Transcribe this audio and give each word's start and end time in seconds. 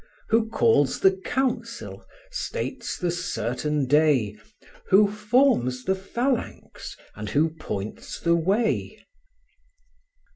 Who 0.29 0.49
calls 0.49 0.99
the 0.99 1.11
council, 1.11 2.07
states 2.31 2.97
the 2.97 3.11
certain 3.11 3.85
day, 3.85 4.35
Who 4.87 5.07
forms 5.11 5.83
the 5.83 5.93
phalanx, 5.93 6.97
and 7.13 7.29
who 7.29 7.51
points 7.51 8.19
the 8.19 8.35
way? 8.35 9.05